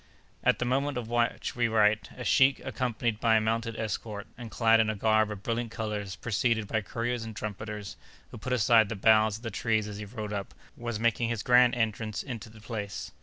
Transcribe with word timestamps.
At 0.43 0.57
the 0.57 0.65
moment 0.65 0.97
of 0.97 1.09
which 1.09 1.55
we 1.55 1.67
write, 1.67 2.09
a 2.17 2.23
sheik, 2.23 2.59
accompanied 2.65 3.19
by 3.19 3.35
a 3.35 3.39
mounted 3.39 3.75
escort, 3.77 4.25
and 4.35 4.49
clad 4.49 4.79
in 4.79 4.89
a 4.89 4.95
garb 4.95 5.29
of 5.29 5.43
brilliant 5.43 5.69
colors, 5.69 6.15
preceded 6.15 6.67
by 6.67 6.81
couriers 6.81 7.23
and 7.23 7.35
trumpeters, 7.35 7.97
who 8.31 8.39
put 8.39 8.51
aside 8.51 8.89
the 8.89 8.95
boughs 8.95 9.37
of 9.37 9.43
the 9.43 9.51
trees 9.51 9.87
as 9.87 9.97
he 9.97 10.05
rode 10.05 10.33
up, 10.33 10.55
was 10.75 10.99
making 10.99 11.29
his 11.29 11.43
grand 11.43 11.75
entry 11.75 12.11
into 12.25 12.49
the 12.49 12.61
place. 12.61 13.11